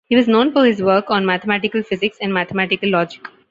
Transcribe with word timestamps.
He 0.09 0.15
was 0.15 0.27
known 0.27 0.51
for 0.51 0.65
his 0.65 0.81
work 0.81 1.11
on 1.11 1.27
mathematical 1.27 1.83
physics 1.83 2.17
and 2.19 2.33
mathematical 2.33 2.89
logic. 2.89 3.27